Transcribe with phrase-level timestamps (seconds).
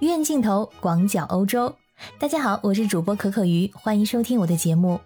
[0.00, 1.74] 院镜头，广角欧洲。
[2.20, 5.00] 大家好，我是主播可可鱼，欢迎收听我的节目。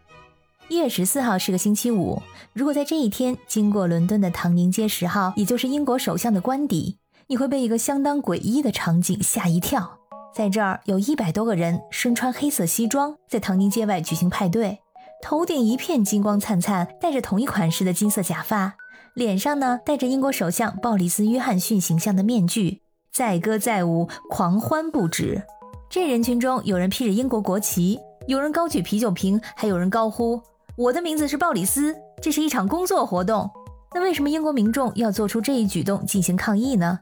[0.69, 2.21] 一月十四号是个星期五，
[2.53, 9.99] 如果在这一天经过伦敦的唐宁街十号，也就是英国首相的官邸，你会被一个相当诡异的场景吓一跳。
[10.35, 14.81] 在这儿，有一百多个人身穿黑色西装，在唐宁街外举行派对，
[15.23, 18.75] 头顶一片金光灿灿，戴着同一款式的金色假发，
[19.15, 22.82] 脸上呢戴着英国首相鲍里斯·约翰逊形象的面具。
[23.13, 25.43] 载歌载舞，狂欢不止。
[25.91, 30.41] 这人群中有人披着英国国旗，有人高举啤酒瓶，还有人高呼
[30.79, 33.51] ：“我的名字是鲍里斯。”这是一场工作活动。
[33.95, 37.01] 那为什么英国民众要做出这一举动进行抗议呢？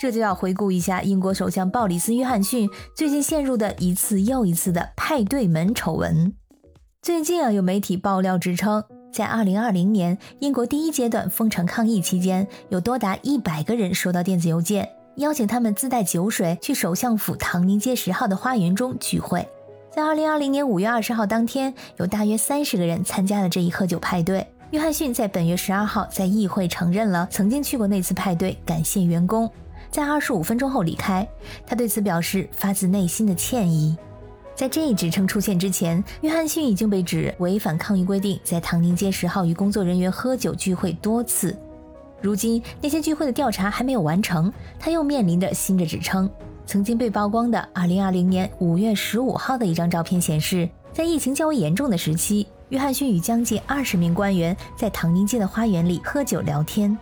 [0.00, 6.34] 这就要回顾一下英国首相鲍里斯·约翰逊最近陷入的一次又一次的派对门丑闻。
[7.02, 14.88] 最近啊，有媒体爆料指称，在2020年英国第一阶段封城抗议期间，有多达一百个人收到电子邮件。
[15.20, 19.46] 邀请他们自带酒水去首相府唐宁街十号的花园中聚会。
[19.90, 24.46] 在二零二零年五月二十号当天，有大约三十个人参加了这一喝酒派对。
[24.70, 29.50] 约翰逊在本月十二号在议会承认了曾经去过那次派对，感谢员工。
[29.90, 31.28] 在二十五分钟后离开，
[31.66, 33.94] 他对此表示发自内心的歉意。
[34.54, 41.54] 在这一指称出现之前，约翰逊已经被指违反抗议规定，在唐宁街十号与工作人员喝酒聚会多次。
[42.20, 46.30] 如今那些聚会的调查还没有完成，他又面临着新的指称。
[46.66, 56.96] 曾经被曝光的2020年5月15号的一张照片显示，在疫情较为严重的时期，约翰逊与将近二十名官员在唐宁街的花园里喝酒聊天。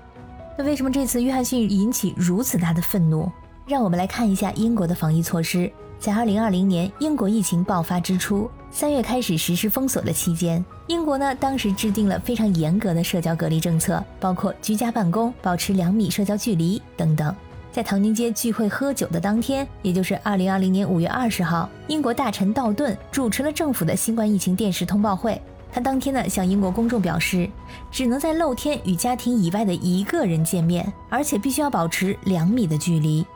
[0.56, 3.30] 那为什么这次约翰逊引起如此大的愤怒？
[3.68, 5.70] 让我们来看一下英国的防疫措施。
[5.98, 17.34] 在2020年英国疫情爆发之初，三月开始实施封锁的期间，英国呢当时制定了非常严格的社交隔离政策，包括居家办公、保持两米社交距离等等。
[17.70, 25.38] 在唐宁街聚会喝酒的当天，也就是2020年5月20号，英国大臣道顿主持了政府的新冠疫情电视通报会。
[25.70, 27.46] 他当天呢向英国公众表示，
[27.90, 33.26] 只能在露天与家庭以外的一个人见面，而且必须要保持两米的距离。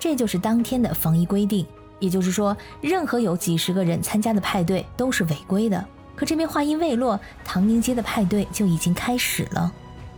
[0.00, 1.64] 这就是当天的防疫规定。
[2.00, 5.84] 也就是说，任何有几十个人参加的派对都是违规的。
[6.16, 9.70] 可这边话音未落，唐宁街的派对就已经开始了。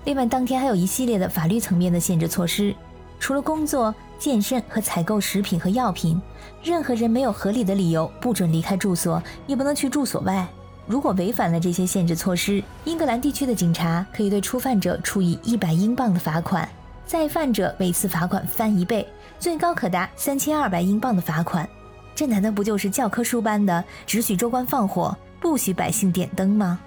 [0.05, 2.75] 另外，当天还有一系列的法律层面的限制措施，
[3.19, 6.21] 除了工作、健身和采购食品和药品，
[6.63, 10.47] 任何人没有合理的理由不准离开住所，也不能去住所外。
[10.87, 16.69] 如果违反了这些限制措施，英格兰地区的警察可以对初犯者处以一百英镑的罚款，
[17.07, 19.07] 再犯者每次罚款翻一倍。
[19.39, 21.69] 最高可达三千二百英镑的罚款，
[22.15, 26.79] 这难道不就是教科书般的只许州官放火，不许百姓点灯吗？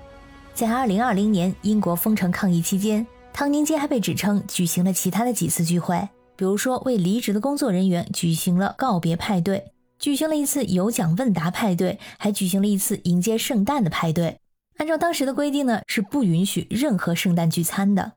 [0.54, 14.38] 在二零二零年英国封城抗议期间，唐宁街还被指称举行了其他的几次聚会，比如说为离职的工作人员举行了告别派对，举行了一次有奖问答派对，还举行了一次迎接圣诞的派对。
[14.78, 18.14] 按照当时的规定呢，是不允许任何圣诞聚餐的。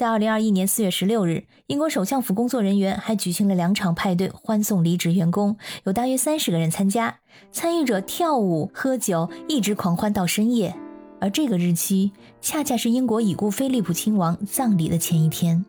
[0.00, 7.18] 在二零二一年四月十六日，英国首相府工作人员还举行了两场派对，欢送离职员工，有大约三十个人参加，
[7.52, 10.74] 参与者跳舞、喝酒，一直狂欢到深夜。
[11.20, 15.62] 而这个日期恰恰是英国已故菲利普亲王葬礼的前一天。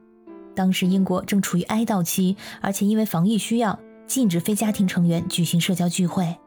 [0.56, 3.78] 当时英国正处于哀悼期，而且因为防疫需要，
[4.08, 6.38] 禁止非家庭成员举行社交聚会。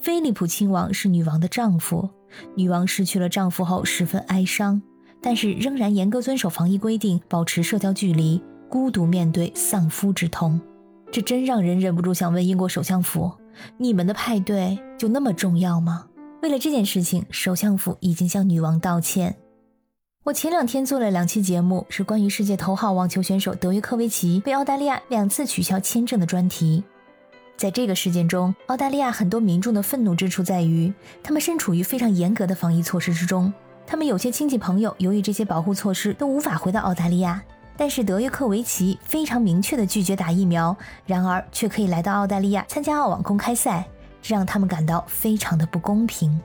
[0.00, 2.08] 菲利普亲王是女王的丈夫，
[2.54, 4.80] 女王失去了丈夫后十分哀伤。
[5.26, 10.60] 但是仍然严格遵守防疫规定，保持社交距离，孤独面对丧夫之痛，
[11.10, 13.32] 这真让人忍不住想问英国首相府：
[13.76, 16.06] 你们的派对就那么重要吗？
[16.42, 19.34] 为了这件事情，首相府已经向女王道歉。
[20.22, 26.84] 我前两天做了两期节目，是关于世界头号网球选手德约科维奇被澳大利亚两次取消签证的专题。
[27.56, 30.92] 在这个事件中，澳大利亚很多民众的愤怒之处在于，
[31.24, 33.52] 他们身处于非常严格的防疫措施之中。
[33.86, 37.40] 他们有些亲戚朋友由于这些保护措施都无法回到澳大利亚，
[37.76, 40.76] 但是德约科维奇非常明确的拒绝打疫苗，
[41.06, 43.86] 然而却可以来到澳大利亚参加澳网公开赛，
[44.20, 46.40] 这让他们感到非常的不公平。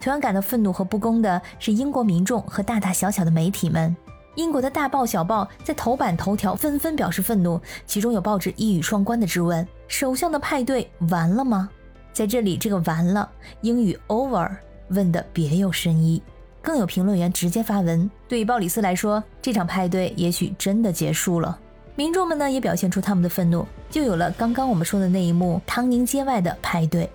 [0.00, 3.94] 同样感到愤怒和不公的是英国民众和大大小小的媒体们。
[4.34, 11.68] 英国的大报小报在头版头条纷纷表示愤怒，其中有报纸一语双关的质问：首相的派对完了吗？
[12.12, 13.28] 在这里，这个完了
[13.60, 14.50] 英语 over
[14.88, 16.22] 问的别有深意。
[16.66, 21.56] 更有评论员直接发文，对于鲍里斯来说，这场派对也许真的结束了。
[21.94, 27.08] 民众们呢也表现出他们的愤怒，就有了刚刚我们说的那一幕唐宁街外的派对。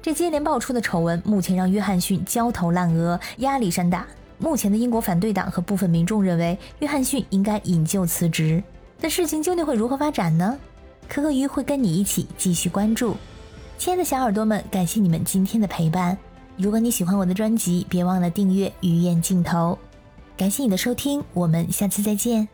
[0.00, 4.06] 这接连爆出的丑闻，目前让约翰逊焦头烂额，压力山大。
[4.38, 8.64] 目前的英国反对党和部分民众认为，约翰逊应该引咎辞职。
[8.98, 10.58] 但事情究竟会如何发展呢？
[11.10, 13.14] 可可鱼会跟你一起继续关注。
[13.76, 16.16] 亲爱的小耳朵们，感谢你们今天的陪伴。
[16.56, 19.78] 如果你喜欢我的专辑，别忘了订阅《鱼眼镜头》。
[20.38, 22.48] 感谢你的收听，我们下次再见。